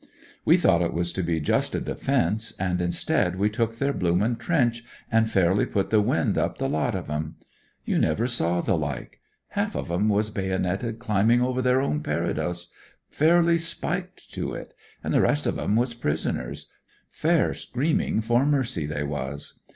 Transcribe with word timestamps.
We 0.45 0.57
thought 0.57 0.81
it 0.81 0.95
was 0.95 1.13
to 1.13 1.21
be 1.21 1.39
just 1.39 1.75
a 1.75 1.79
defence, 1.79 2.53
and 2.57 2.81
instead 2.81 3.35
we 3.37 3.51
took 3.51 3.75
their 3.77 3.93
blooming 3.93 4.35
trench 4.37 4.83
and 5.11 5.29
fairly 5.29 5.67
put 5.67 5.91
the 5.91 6.01
wind 6.01 6.39
up 6.39 6.57
the 6.57 6.67
lot 6.67 6.95
of 6.95 7.05
them. 7.05 7.35
You 7.85 7.99
never 7.99 8.25
saw 8.25 8.61
the 8.61 8.75
like. 8.75 9.19
Half 9.49 9.75
of 9.75 9.91
'em 9.91 10.09
was 10.09 10.31
baynited 10.31 10.97
climbing 10.97 11.43
over 11.43 11.61
their 11.61 11.81
own 11.81 12.01
parados, 12.01 12.69
fairly 13.11 13.59
spiked 13.59 14.33
to 14.33 14.55
it, 14.55 14.73
and 15.03 15.13
the 15.13 15.21
rest 15.21 15.45
of 15.45 15.59
'em 15.59 15.75
was 15.75 15.93
prisoners; 15.93 16.71
fair 17.11 17.53
screaming 17.53 18.21
for 18.21 18.43
mercy 18.43 18.87
they 18.87 19.03
was. 19.03 19.59